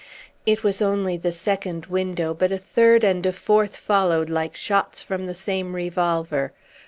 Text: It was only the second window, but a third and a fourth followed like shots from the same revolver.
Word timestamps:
It 0.47 0.63
was 0.63 0.81
only 0.81 1.15
the 1.15 1.31
second 1.31 1.85
window, 1.85 2.33
but 2.33 2.51
a 2.51 2.57
third 2.57 3.03
and 3.03 3.23
a 3.23 3.31
fourth 3.31 3.75
followed 3.75 4.31
like 4.31 4.55
shots 4.55 5.03
from 5.03 5.27
the 5.27 5.35
same 5.35 5.75
revolver. 5.75 6.53